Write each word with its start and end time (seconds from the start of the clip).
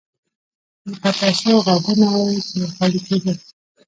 د 0.87 0.91
پتاسو 1.01 1.51
غابونه 1.65 2.05
وو 2.13 2.27
چې 2.47 2.57
خالي 2.75 2.99
کېدل 3.07 3.35
به. 3.37 3.45